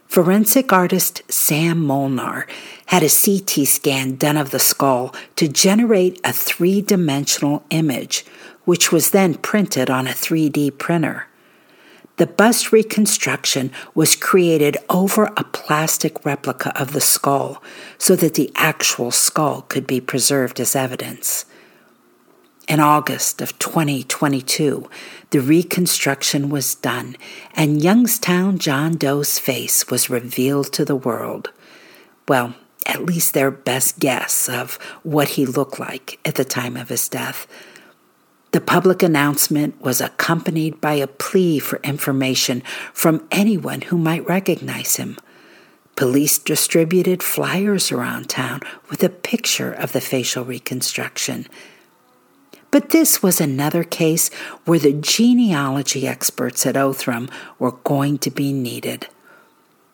Forensic 0.07 0.73
artist 0.73 1.23
Sam 1.33 1.85
Molnar 1.85 2.47
had 2.87 3.03
a 3.03 3.09
CT 3.09 3.67
scan 3.67 4.15
done 4.15 4.37
of 4.37 4.53
the 4.53 4.61
skull 4.61 5.13
to 5.35 5.49
generate 5.49 6.21
a 6.23 6.33
three 6.33 6.81
dimensional 6.81 7.65
image, 7.71 8.25
which 8.67 8.93
was 8.93 9.11
then 9.11 9.35
printed 9.35 9.91
on 9.91 10.07
a 10.07 10.11
3D 10.11 10.79
printer. 10.79 11.27
The 12.17 12.27
bust 12.27 12.73
reconstruction 12.73 13.73
was 13.95 14.17
created 14.17 14.77
over 14.91 15.25
a 15.37 15.45
plastic 15.45 16.25
replica 16.25 16.79
of 16.81 16.93
the 16.93 17.01
skull 17.01 17.63
so 17.99 18.15
that 18.17 18.35
the 18.35 18.53
actual 18.55 19.11
skull 19.11 19.63
could 19.63 19.87
be 19.87 20.01
preserved 20.01 20.61
as 20.61 20.77
evidence. 20.77 21.47
In 22.69 22.81
August 22.81 23.43
of 23.43 23.59
2022, 23.59 24.89
the 25.31 25.41
reconstruction 25.41 26.49
was 26.49 26.77
done, 26.77 27.17
and 27.55 27.83
Youngstown 27.83 28.59
John 28.59 28.97
Doe's 28.97 29.39
face 29.39 29.89
was 29.89 30.09
revealed 30.09 30.73
to 30.75 30.85
the 30.85 30.97
world. 30.97 31.51
Well, 32.29 32.55
at 32.87 33.05
least 33.05 33.35
their 33.35 33.51
best 33.51 33.99
guess 33.99 34.49
of 34.49 34.75
what 35.03 35.31
he 35.31 35.47
looked 35.47 35.79
like 35.79 36.19
at 36.25 36.37
the 36.37 36.45
time 36.45 36.77
of 36.77 36.89
his 36.89 37.09
death. 37.09 37.47
The 38.53 38.61
public 38.61 39.03
announcement 39.03 39.81
was 39.81 40.03
accompanied 40.03 40.81
by 40.81 40.95
a 40.95 41.07
plea 41.07 41.59
for 41.59 41.81
information 41.83 42.63
from 42.93 43.27
anyone 43.31 43.81
who 43.81 43.97
might 43.97 44.29
recognize 44.29 44.97
him. 44.97 45.17
Police 45.97 46.39
distributed 46.39 47.23
flyers 47.23 47.91
around 47.91 48.29
town 48.29 48.61
with 48.91 49.03
a 49.03 49.09
picture 49.09 49.73
of 49.73 49.93
the 49.93 50.03
facial 50.03 50.45
reconstruction. 50.45 51.47
But 52.71 52.91
this 52.91 53.23
was 53.23 53.41
another 53.41 53.85
case 53.85 54.31
where 54.65 54.79
the 54.79 54.93
genealogy 54.93 56.07
experts 56.07 56.67
at 56.67 56.75
Othram 56.75 57.31
were 57.59 57.73
going 57.73 58.19
to 58.19 58.31
be 58.31 58.53
needed. 58.53 59.09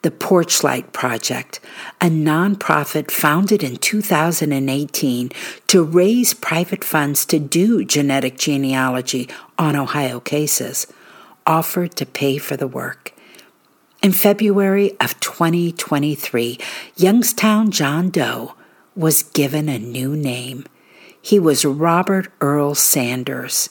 The 0.02 0.10
Porchlight 0.12 0.92
Project, 0.92 1.58
a 2.00 2.06
nonprofit 2.06 3.10
founded 3.10 3.64
in 3.64 3.78
2018 3.78 5.30
to 5.66 5.82
raise 5.82 6.34
private 6.34 6.84
funds 6.84 7.26
to 7.26 7.40
do 7.40 7.84
genetic 7.84 8.38
genealogy 8.38 9.28
on 9.58 9.74
Ohio 9.74 10.20
cases, 10.20 10.86
offered 11.46 11.96
to 11.96 12.06
pay 12.06 12.38
for 12.38 12.56
the 12.56 12.68
work. 12.68 13.12
In 14.00 14.12
February 14.12 14.92
of 15.00 15.18
2023, 15.18 16.60
Youngstown 16.94 17.72
John 17.72 18.10
Doe 18.10 18.54
was 18.94 19.24
given 19.24 19.68
a 19.68 19.80
new 19.80 20.14
name. 20.14 20.64
He 21.20 21.40
was 21.40 21.64
Robert 21.64 22.30
Earl 22.40 22.76
Sanders, 22.76 23.70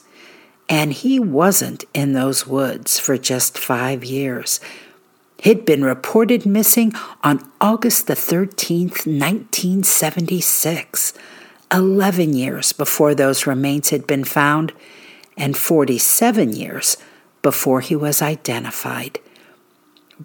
and 0.68 0.92
he 0.92 1.18
wasn't 1.22 1.86
in 1.94 2.12
those 2.12 2.46
woods 2.46 3.00
for 3.00 3.18
just 3.18 3.58
five 3.58 4.04
years. 4.04 4.60
He'd 5.40 5.66
been 5.66 5.84
reported 5.84 6.46
missing 6.46 6.94
on 7.24 7.48
August 7.62 8.08
the 8.08 8.16
13th, 8.16 9.06
1976, 9.06 11.14
11 11.72 12.34
years 12.34 12.74
before 12.74 13.14
those 13.14 13.46
remains 13.46 13.90
had 13.90 14.08
been 14.08 14.24
found, 14.24 14.74
and 15.38 15.56
47 15.56 16.54
years 16.54 16.98
before 17.44 17.82
he 17.82 17.96
was 17.96 18.22
identified. 18.22 19.20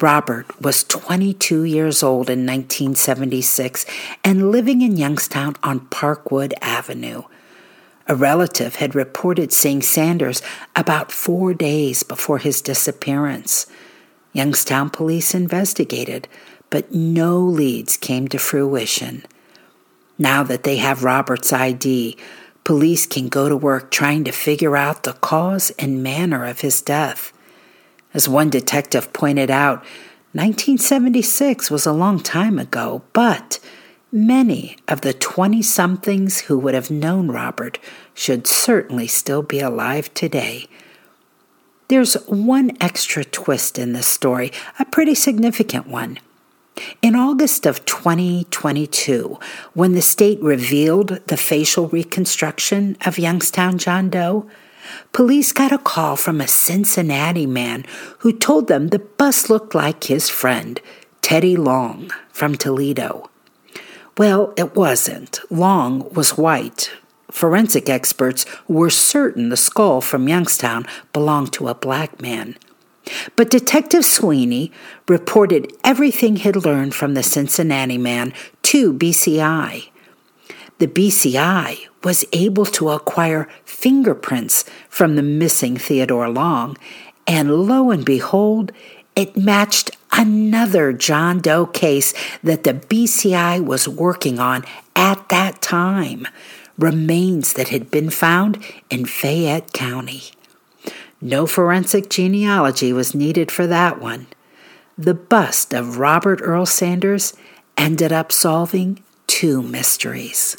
Robert 0.00 0.62
was 0.62 0.84
22 0.84 1.64
years 1.64 2.02
old 2.02 2.30
in 2.30 2.46
1976 2.46 3.84
and 4.24 4.50
living 4.50 4.80
in 4.80 4.96
Youngstown 4.96 5.56
on 5.62 5.80
Parkwood 5.80 6.54
Avenue. 6.62 7.24
A 8.08 8.14
relative 8.14 8.76
had 8.76 8.94
reported 8.94 9.52
seeing 9.52 9.82
Sanders 9.82 10.40
about 10.74 11.12
four 11.12 11.52
days 11.52 12.02
before 12.02 12.38
his 12.38 12.62
disappearance. 12.62 13.66
Youngstown 14.32 14.90
police 14.90 15.34
investigated, 15.34 16.28
but 16.70 16.92
no 16.94 17.38
leads 17.38 17.96
came 17.96 18.28
to 18.28 18.38
fruition. 18.38 19.24
Now 20.18 20.42
that 20.42 20.62
they 20.62 20.76
have 20.76 21.04
Robert's 21.04 21.52
ID, 21.52 22.16
police 22.64 23.06
can 23.06 23.28
go 23.28 23.48
to 23.48 23.56
work 23.56 23.90
trying 23.90 24.24
to 24.24 24.32
figure 24.32 24.76
out 24.76 25.02
the 25.02 25.12
cause 25.14 25.70
and 25.78 26.02
manner 26.02 26.44
of 26.44 26.60
his 26.60 26.80
death. 26.80 27.32
As 28.14 28.28
one 28.28 28.50
detective 28.50 29.12
pointed 29.12 29.50
out, 29.50 29.78
1976 30.34 31.70
was 31.70 31.84
a 31.84 31.92
long 31.92 32.18
time 32.20 32.58
ago, 32.58 33.02
but 33.12 33.58
many 34.10 34.76
of 34.88 35.02
the 35.02 35.12
20 35.12 35.60
somethings 35.60 36.40
who 36.40 36.58
would 36.58 36.74
have 36.74 36.90
known 36.90 37.28
Robert 37.28 37.78
should 38.14 38.46
certainly 38.46 39.06
still 39.06 39.42
be 39.42 39.60
alive 39.60 40.12
today. 40.14 40.68
There's 41.92 42.14
one 42.26 42.74
extra 42.80 43.22
twist 43.22 43.78
in 43.78 43.92
this 43.92 44.06
story, 44.06 44.50
a 44.78 44.84
pretty 44.86 45.14
significant 45.14 45.88
one. 45.88 46.20
In 47.02 47.14
August 47.14 47.66
of 47.66 47.84
2022, 47.84 49.38
when 49.74 49.92
the 49.92 50.00
state 50.00 50.40
revealed 50.40 51.20
the 51.26 51.36
facial 51.36 51.88
reconstruction 51.88 52.96
of 53.04 53.18
Youngstown 53.18 53.76
John 53.76 54.08
Doe, 54.08 54.48
police 55.12 55.52
got 55.52 55.70
a 55.70 55.76
call 55.76 56.16
from 56.16 56.40
a 56.40 56.48
Cincinnati 56.48 57.44
man 57.44 57.84
who 58.20 58.32
told 58.32 58.68
them 58.68 58.88
the 58.88 58.98
bus 58.98 59.50
looked 59.50 59.74
like 59.74 60.04
his 60.04 60.30
friend, 60.30 60.80
Teddy 61.20 61.58
Long 61.58 62.10
from 62.30 62.54
Toledo. 62.54 63.28
Well, 64.16 64.54
it 64.56 64.74
wasn't. 64.74 65.40
Long 65.50 66.10
was 66.14 66.38
white, 66.38 66.90
Forensic 67.32 67.88
experts 67.88 68.44
were 68.68 68.90
certain 68.90 69.48
the 69.48 69.56
skull 69.56 70.02
from 70.02 70.28
Youngstown 70.28 70.86
belonged 71.14 71.50
to 71.54 71.66
a 71.66 71.74
black 71.74 72.20
man. 72.20 72.56
But 73.36 73.50
Detective 73.50 74.04
Sweeney 74.04 74.70
reported 75.08 75.72
everything 75.82 76.36
he'd 76.36 76.56
learned 76.56 76.94
from 76.94 77.14
the 77.14 77.22
Cincinnati 77.22 77.96
man 77.96 78.34
to 78.64 78.92
BCI. 78.92 79.88
The 80.78 80.86
BCI 80.86 81.86
was 82.04 82.26
able 82.32 82.66
to 82.66 82.90
acquire 82.90 83.48
fingerprints 83.64 84.64
from 84.90 85.16
the 85.16 85.22
missing 85.22 85.78
Theodore 85.78 86.28
Long, 86.28 86.76
and 87.26 87.66
lo 87.66 87.90
and 87.90 88.04
behold, 88.04 88.72
it 89.16 89.38
matched 89.38 89.90
another 90.12 90.92
John 90.92 91.40
Doe 91.40 91.64
case 91.64 92.12
that 92.42 92.64
the 92.64 92.74
BCI 92.74 93.64
was 93.64 93.88
working 93.88 94.38
on 94.38 94.64
at 94.94 95.30
that 95.30 95.62
time 95.62 96.26
remains 96.78 97.52
that 97.54 97.68
had 97.68 97.90
been 97.90 98.10
found 98.10 98.62
in 98.90 99.04
Fayette 99.04 99.72
County. 99.72 100.22
No 101.20 101.46
forensic 101.46 102.10
genealogy 102.10 102.92
was 102.92 103.14
needed 103.14 103.50
for 103.50 103.66
that 103.66 104.00
one. 104.00 104.26
The 104.98 105.14
bust 105.14 105.72
of 105.72 105.98
Robert 105.98 106.40
Earl 106.42 106.66
Sanders 106.66 107.32
ended 107.76 108.12
up 108.12 108.32
solving 108.32 109.02
two 109.26 109.62
mysteries. 109.62 110.56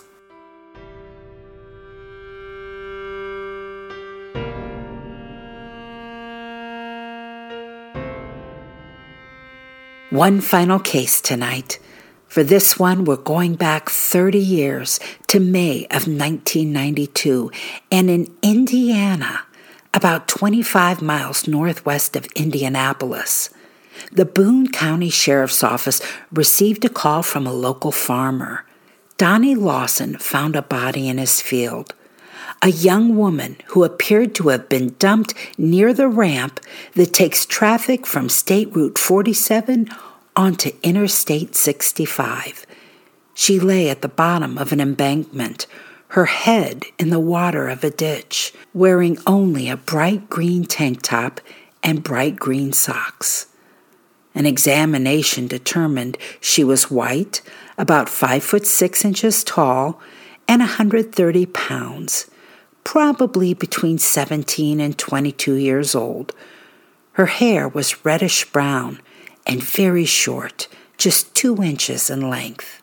One 10.10 10.42
final 10.42 10.80
case 10.80 11.20
tonight 11.20 11.80
for 12.34 12.44
this 12.44 12.80
one, 12.80 13.06
we're 13.06 13.18
going 13.18 13.54
back 13.54 13.92
30 13.92 14.40
years 14.40 15.00
to 15.28 15.40
May 15.40 15.84
of 15.92 16.08
1992, 16.08 17.52
and 17.92 18.10
in 18.10 18.36
Indiana, 18.42 19.42
about 19.94 20.28
25 20.28 21.00
miles 21.00 21.48
northwest 21.48 22.16
of 22.16 22.26
Indianapolis. 22.36 23.52
The 24.12 24.26
Boone 24.26 24.72
County 24.72 25.12
Sheriff's 25.12 25.64
Office 25.64 26.02
received 26.32 26.84
a 26.84 26.90
call 26.90 27.22
from 27.22 27.46
a 27.46 27.54
local 27.54 27.92
farmer. 27.92 28.66
Donnie 29.20 29.54
Lawson 29.54 30.18
found 30.18 30.56
a 30.56 30.64
body 30.64 31.08
in 31.08 31.20
his 31.20 31.40
field. 31.40 31.94
A 32.64 32.70
young 32.70 33.16
woman 33.16 33.58
who 33.68 33.84
appeared 33.84 34.34
to 34.36 34.48
have 34.48 34.70
been 34.70 34.96
dumped 34.98 35.36
near 35.60 35.94
the 35.94 36.08
ramp 36.08 36.60
that 36.96 37.14
takes 37.14 37.46
traffic 37.46 38.08
from 38.08 38.28
State 38.28 38.76
Route 38.76 38.98
47 38.98 39.88
onto 40.36 40.72
Interstate 40.82 41.56
65. 41.56 42.66
She 43.34 43.60
lay 43.60 43.90
at 43.90 44.02
the 44.02 44.08
bottom 44.08 44.58
of 44.58 44.72
an 44.72 44.80
embankment, 44.80 45.68
her 46.10 46.26
head 46.26 46.86
in 47.00 47.10
the 47.10 47.20
water 47.20 47.68
of 47.68 47.84
a 47.84 47.90
ditch, 47.90 48.54
wearing 48.74 49.18
only 49.26 49.70
a 49.70 49.78
bright 49.78 50.30
green 50.30 50.66
tank 50.66 51.02
top 51.02 51.42
and 51.82 52.04
bright 52.04 52.36
green 52.38 52.72
socks. 52.72 53.48
An 54.36 54.46
examination 54.46 55.48
determined 55.48 56.18
she 56.40 56.64
was 56.64 56.90
white, 56.90 57.42
about 57.78 58.10
five 58.10 58.44
foot 58.44 58.66
six 58.66 59.06
inches 59.06 59.44
tall, 59.44 60.00
and 60.48 60.60
130 60.60 61.46
pounds, 61.48 62.30
probably 62.84 63.54
between 63.54 63.98
17 63.98 64.80
and 64.80 64.98
22 64.98 65.54
years 65.54 65.96
old. 65.96 66.34
Her 67.14 67.28
hair 67.28 67.68
was 67.68 68.04
reddish 68.04 68.46
brown 68.52 69.00
and 69.46 69.64
very 69.64 70.06
short, 70.06 70.68
just 70.98 71.36
two 71.36 71.62
inches 71.62 72.10
in 72.10 72.30
length. 72.30 72.82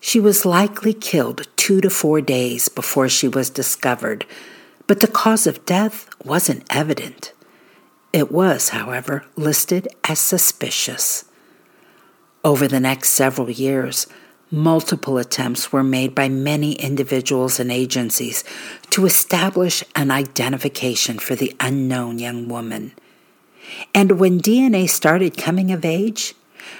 She 0.00 0.20
was 0.20 0.46
likely 0.46 0.94
killed 0.94 1.48
two 1.56 1.80
to 1.80 1.90
four 1.90 2.20
days 2.20 2.68
before 2.68 3.08
she 3.08 3.28
was 3.28 3.50
discovered, 3.50 4.24
but 4.86 5.00
the 5.00 5.08
cause 5.08 5.46
of 5.46 5.66
death 5.66 6.08
wasn't 6.24 6.64
evident. 6.70 7.32
It 8.12 8.30
was, 8.30 8.70
however, 8.70 9.24
listed 9.36 9.88
as 10.04 10.18
suspicious. 10.18 11.24
Over 12.44 12.68
the 12.68 12.80
next 12.80 13.10
several 13.10 13.50
years, 13.50 14.06
multiple 14.50 15.18
attempts 15.18 15.72
were 15.72 15.82
made 15.82 16.14
by 16.14 16.28
many 16.28 16.74
individuals 16.74 17.58
and 17.58 17.72
agencies 17.72 18.44
to 18.90 19.06
establish 19.06 19.82
an 19.96 20.10
identification 20.10 21.18
for 21.18 21.34
the 21.34 21.54
unknown 21.58 22.18
young 22.18 22.48
woman. 22.48 22.92
And 23.94 24.18
when 24.18 24.40
DNA 24.40 24.88
started 24.88 25.36
coming 25.36 25.72
of 25.72 25.84
age, 25.84 26.34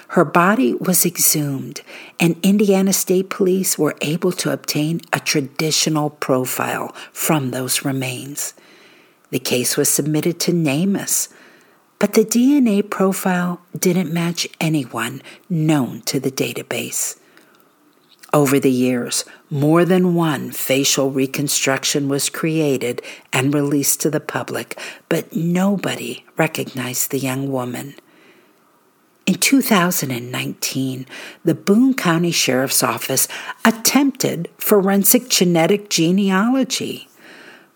her 0.09 0.25
body 0.25 0.73
was 0.73 1.05
exhumed, 1.05 1.81
and 2.19 2.37
Indiana 2.43 2.93
State 2.93 3.29
Police 3.29 3.77
were 3.77 3.95
able 4.01 4.31
to 4.33 4.51
obtain 4.51 5.01
a 5.13 5.19
traditional 5.19 6.09
profile 6.09 6.93
from 7.11 7.51
those 7.51 7.85
remains. 7.85 8.53
The 9.29 9.39
case 9.39 9.75
was 9.77 9.89
submitted 9.89 10.39
to 10.41 10.51
NamUs, 10.53 11.29
but 11.99 12.13
the 12.13 12.25
DNA 12.25 12.87
profile 12.87 13.61
didn't 13.77 14.13
match 14.13 14.47
anyone 14.61 15.21
known 15.49 16.01
to 16.01 16.19
the 16.19 16.31
database. 16.31 17.17
Over 18.33 18.59
the 18.59 18.71
years, 18.71 19.23
more 19.49 19.85
than 19.85 20.13
one 20.13 20.51
facial 20.51 21.11
reconstruction 21.11 22.09
was 22.09 22.29
created 22.29 23.01
and 23.31 23.53
released 23.53 24.01
to 24.01 24.09
the 24.09 24.19
public, 24.19 24.77
but 25.07 25.33
nobody 25.33 26.25
recognized 26.35 27.11
the 27.11 27.19
young 27.19 27.51
woman. 27.51 27.95
In 29.25 29.35
2019, 29.35 31.05
the 31.43 31.55
Boone 31.55 31.93
County 31.93 32.31
Sheriff's 32.31 32.83
Office 32.83 33.27
attempted 33.65 34.49
forensic 34.57 35.29
genetic 35.29 35.89
genealogy. 35.89 37.07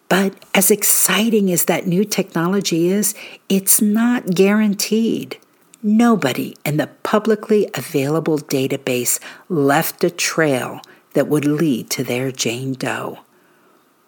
But 0.07 0.33
as 0.53 0.71
exciting 0.71 1.51
as 1.51 1.65
that 1.65 1.87
new 1.87 2.03
technology 2.03 2.89
is, 2.89 3.15
it's 3.47 3.81
not 3.81 4.33
guaranteed. 4.33 5.37
Nobody 5.83 6.55
in 6.63 6.77
the 6.77 6.91
publicly 7.01 7.67
available 7.73 8.37
database 8.37 9.19
left 9.49 10.03
a 10.03 10.11
trail 10.11 10.79
that 11.13 11.27
would 11.27 11.45
lead 11.45 11.89
to 11.89 12.03
their 12.03 12.31
Jane 12.31 12.73
Doe. 12.73 13.19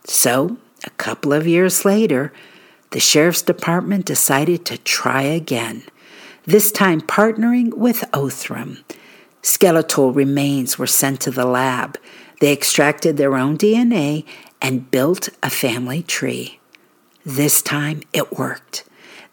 So, 0.04 0.58
a 0.84 0.92
couple 0.92 1.34
of 1.34 1.48
years 1.48 1.84
later, 1.84 2.32
the 2.92 3.00
Sheriff's 3.00 3.42
Department 3.42 4.06
decided 4.06 4.66
to 4.66 4.78
try 4.78 5.24
again, 5.24 5.82
this 6.46 6.72
time 6.72 7.02
partnering 7.02 7.74
with 7.74 8.02
Othram. 8.12 8.84
Skeletal 9.42 10.14
remains 10.14 10.78
were 10.78 10.86
sent 10.86 11.22
to 11.22 11.32
the 11.32 11.46
lab. 11.46 11.98
They 12.40 12.54
extracted 12.54 13.18
their 13.18 13.36
own 13.36 13.58
DNA 13.58 14.26
and 14.62 14.92
built 14.92 15.30
a 15.42 15.50
family 15.50 16.04
tree. 16.04 16.60
This 17.26 17.64
time 17.64 18.04
it 18.14 18.38
worked 18.38 18.84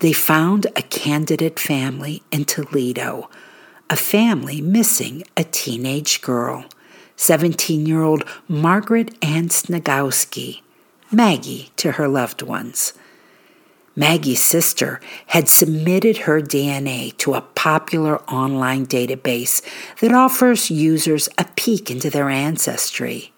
they 0.01 0.13
found 0.13 0.67
a 0.77 0.83
candidate 0.83 1.59
family 1.59 2.23
in 2.31 2.45
Toledo, 2.45 3.31
a 3.89 3.97
family 3.97 4.61
missing 4.61 5.23
a 5.37 5.45
teenage 5.45 6.21
girl, 6.23 6.65
17 7.17 7.87
year 7.87 8.03
old 8.03 8.25
Margaret 8.49 9.15
Ann 9.23 9.49
Sniegowski, 9.49 10.63
Maggie 11.13 11.71
to 11.77 11.93
her 11.93 12.09
loved 12.09 12.43
ones. 12.43 12.95
Maggie's 13.97 14.43
sister 14.43 15.01
had 15.27 15.49
submitted 15.49 16.19
her 16.19 16.41
DNA 16.41 17.15
to 17.19 17.35
a 17.35 17.41
popular 17.43 18.23
online 18.23 18.87
database 18.87 19.63
that 20.01 20.13
offers 20.13 20.71
users 20.71 21.29
a 21.37 21.45
peek 21.57 21.91
into 21.91 22.09
their 22.09 22.31
ancestry. 22.31 23.33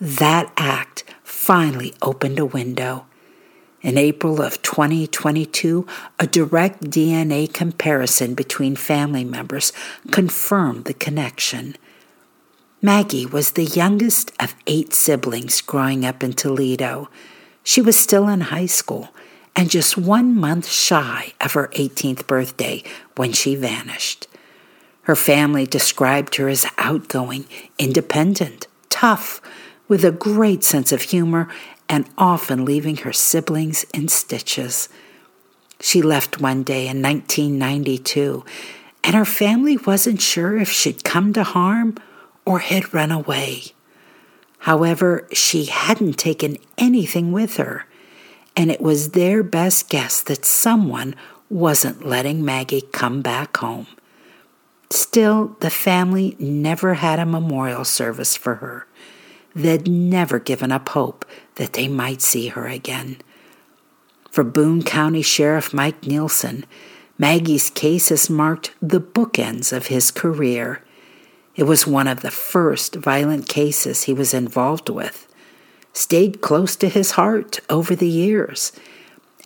That 0.00 0.50
act 0.56 1.04
finally 1.22 1.94
opened 2.02 2.40
a 2.40 2.46
window 2.46 3.06
in 3.84 3.98
April 3.98 4.40
of 4.40 4.62
2022, 4.62 5.86
a 6.18 6.26
direct 6.26 6.84
DNA 6.84 7.52
comparison 7.52 8.34
between 8.34 8.74
family 8.74 9.24
members 9.24 9.74
confirmed 10.10 10.86
the 10.86 10.94
connection. 10.94 11.76
Maggie 12.80 13.26
was 13.26 13.52
the 13.52 13.64
youngest 13.64 14.32
of 14.40 14.54
eight 14.66 14.94
siblings 14.94 15.60
growing 15.60 16.04
up 16.04 16.24
in 16.24 16.32
Toledo. 16.32 17.10
She 17.62 17.82
was 17.82 17.98
still 17.98 18.26
in 18.26 18.40
high 18.40 18.66
school 18.66 19.10
and 19.54 19.70
just 19.70 19.98
one 19.98 20.34
month 20.34 20.66
shy 20.66 21.34
of 21.40 21.52
her 21.52 21.68
18th 21.74 22.26
birthday 22.26 22.82
when 23.16 23.32
she 23.32 23.54
vanished. 23.54 24.26
Her 25.02 25.14
family 25.14 25.66
described 25.66 26.36
her 26.36 26.48
as 26.48 26.66
outgoing, 26.78 27.44
independent, 27.78 28.66
tough, 28.88 29.42
with 29.88 30.04
a 30.04 30.12
great 30.12 30.64
sense 30.64 30.92
of 30.92 31.02
humor 31.02 31.48
and 31.88 32.08
often 32.16 32.64
leaving 32.64 32.96
her 32.98 33.12
siblings 33.12 33.84
in 33.92 34.08
stitches. 34.08 34.88
She 35.80 36.00
left 36.00 36.40
one 36.40 36.62
day 36.62 36.88
in 36.88 37.02
1992, 37.02 38.44
and 39.02 39.14
her 39.14 39.24
family 39.24 39.76
wasn't 39.76 40.22
sure 40.22 40.56
if 40.56 40.70
she'd 40.70 41.04
come 41.04 41.32
to 41.34 41.44
harm 41.44 41.96
or 42.46 42.60
had 42.60 42.94
run 42.94 43.12
away. 43.12 43.64
However, 44.60 45.28
she 45.32 45.66
hadn't 45.66 46.14
taken 46.14 46.56
anything 46.78 47.32
with 47.32 47.58
her, 47.58 47.86
and 48.56 48.70
it 48.70 48.80
was 48.80 49.10
their 49.10 49.42
best 49.42 49.90
guess 49.90 50.22
that 50.22 50.46
someone 50.46 51.14
wasn't 51.50 52.06
letting 52.06 52.44
Maggie 52.44 52.80
come 52.80 53.20
back 53.20 53.58
home. 53.58 53.86
Still, 54.88 55.56
the 55.60 55.70
family 55.70 56.36
never 56.38 56.94
had 56.94 57.18
a 57.18 57.26
memorial 57.26 57.84
service 57.84 58.36
for 58.36 58.56
her. 58.56 58.86
They'd 59.54 59.88
never 59.88 60.38
given 60.38 60.72
up 60.72 60.88
hope 60.90 61.24
that 61.54 61.74
they 61.74 61.88
might 61.88 62.20
see 62.20 62.48
her 62.48 62.66
again. 62.66 63.18
For 64.30 64.42
Boone 64.42 64.82
County 64.82 65.22
Sheriff 65.22 65.72
Mike 65.72 66.06
Nielsen, 66.06 66.64
Maggie's 67.18 67.70
case 67.70 68.08
has 68.08 68.28
marked 68.28 68.72
the 68.82 69.00
bookends 69.00 69.72
of 69.72 69.86
his 69.86 70.10
career. 70.10 70.82
It 71.54 71.64
was 71.64 71.86
one 71.86 72.08
of 72.08 72.22
the 72.22 72.32
first 72.32 72.96
violent 72.96 73.48
cases 73.48 74.02
he 74.02 74.12
was 74.12 74.34
involved 74.34 74.88
with, 74.88 75.28
stayed 75.92 76.40
close 76.40 76.74
to 76.76 76.88
his 76.88 77.12
heart 77.12 77.60
over 77.70 77.94
the 77.94 78.08
years. 78.08 78.72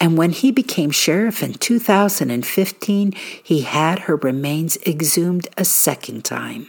And 0.01 0.17
when 0.17 0.31
he 0.31 0.51
became 0.51 0.91
sheriff 0.91 1.43
in 1.43 1.55
2015, 1.55 3.13
he 3.43 3.61
had 3.63 3.99
her 4.01 4.17
remains 4.17 4.79
exhumed 4.87 5.49
a 5.59 5.65
second 5.67 6.25
time. 6.25 6.69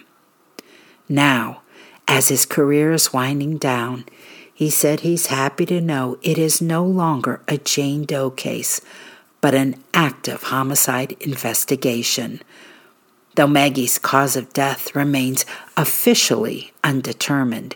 Now, 1.08 1.62
as 2.10 2.30
his 2.30 2.46
career 2.48 2.92
is 2.92 3.14
winding 3.14 3.60
down, 3.60 4.04
he 4.52 4.70
said 4.70 5.02
he's 5.02 5.28
happy 5.28 5.64
to 5.68 5.80
know 5.80 6.18
it 6.24 6.40
is 6.40 6.60
no 6.60 6.84
longer 6.84 7.40
a 7.48 7.60
Jane 7.60 8.04
Doe 8.04 8.32
case, 8.32 8.82
but 9.42 9.54
an 9.54 9.82
active 9.94 10.44
homicide 10.44 11.16
investigation. 11.22 12.42
Though 13.36 13.48
Maggie's 13.48 14.00
cause 14.00 14.36
of 14.36 14.52
death 14.54 14.96
remains 14.96 15.46
officially 15.78 16.74
undetermined, 16.84 17.76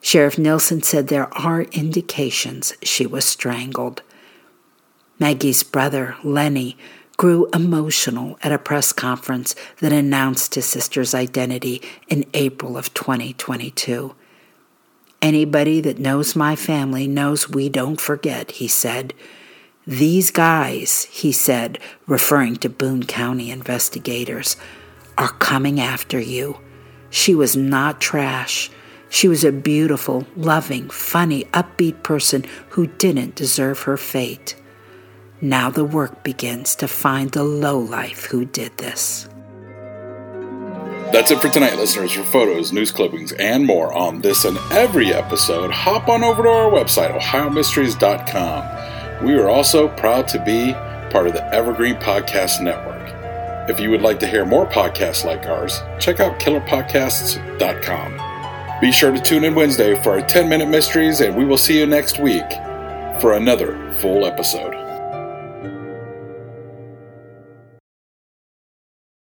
Sheriff 0.00 0.38
Nielsen 0.38 0.82
said 0.82 1.08
there 1.08 1.32
are 1.36 1.62
indications 1.64 2.72
she 2.82 3.06
was 3.06 3.26
strangled. 3.26 4.02
Maggie's 5.18 5.62
brother, 5.62 6.16
Lenny, 6.24 6.78
grew 7.20 7.46
emotional 7.52 8.38
at 8.42 8.50
a 8.50 8.56
press 8.56 8.94
conference 8.94 9.54
that 9.80 9.92
announced 9.92 10.54
his 10.54 10.64
sister's 10.64 11.14
identity 11.14 11.82
in 12.08 12.24
April 12.32 12.78
of 12.78 12.94
2022. 12.94 14.14
Anybody 15.20 15.82
that 15.82 15.98
knows 15.98 16.34
my 16.34 16.56
family 16.56 17.06
knows 17.06 17.46
we 17.46 17.68
don't 17.68 18.00
forget, 18.00 18.52
he 18.52 18.66
said. 18.66 19.12
These 19.86 20.30
guys, 20.30 21.04
he 21.10 21.30
said, 21.30 21.78
referring 22.06 22.56
to 22.56 22.70
Boone 22.70 23.04
County 23.04 23.50
investigators, 23.50 24.56
are 25.18 25.28
coming 25.28 25.78
after 25.78 26.18
you. 26.18 26.58
She 27.10 27.34
was 27.34 27.54
not 27.54 28.00
trash. 28.00 28.70
She 29.10 29.28
was 29.28 29.44
a 29.44 29.52
beautiful, 29.52 30.26
loving, 30.36 30.88
funny, 30.88 31.44
upbeat 31.52 32.02
person 32.02 32.46
who 32.70 32.86
didn't 32.86 33.34
deserve 33.34 33.82
her 33.82 33.98
fate. 33.98 34.56
Now 35.42 35.70
the 35.70 35.84
work 35.84 36.22
begins 36.22 36.74
to 36.76 36.88
find 36.88 37.32
the 37.32 37.44
lowlife 37.44 38.26
who 38.26 38.44
did 38.44 38.76
this. 38.76 39.28
That's 41.12 41.30
it 41.30 41.40
for 41.40 41.48
tonight, 41.48 41.76
listeners. 41.76 42.12
For 42.12 42.22
photos, 42.24 42.72
news 42.72 42.92
clippings, 42.92 43.32
and 43.32 43.66
more 43.66 43.92
on 43.92 44.20
this 44.20 44.44
and 44.44 44.58
every 44.70 45.12
episode, 45.12 45.70
hop 45.70 46.08
on 46.08 46.22
over 46.22 46.42
to 46.42 46.48
our 46.48 46.70
website, 46.70 47.18
ohiomysteries.com. 47.18 49.26
We 49.26 49.34
are 49.34 49.48
also 49.48 49.88
proud 49.88 50.28
to 50.28 50.42
be 50.44 50.72
part 51.10 51.26
of 51.26 51.32
the 51.32 51.44
Evergreen 51.52 51.96
Podcast 51.96 52.62
Network. 52.62 53.00
If 53.68 53.80
you 53.80 53.90
would 53.90 54.02
like 54.02 54.20
to 54.20 54.26
hear 54.26 54.44
more 54.44 54.66
podcasts 54.66 55.24
like 55.24 55.46
ours, 55.46 55.80
check 55.98 56.20
out 56.20 56.38
killerpodcasts.com. 56.38 58.80
Be 58.80 58.92
sure 58.92 59.10
to 59.10 59.20
tune 59.20 59.44
in 59.44 59.54
Wednesday 59.54 60.00
for 60.02 60.10
our 60.10 60.22
10 60.22 60.48
minute 60.48 60.68
mysteries, 60.68 61.20
and 61.20 61.36
we 61.36 61.44
will 61.44 61.58
see 61.58 61.78
you 61.78 61.86
next 61.86 62.20
week 62.20 62.48
for 63.20 63.34
another 63.34 63.76
full 63.98 64.24
episode. 64.24 64.79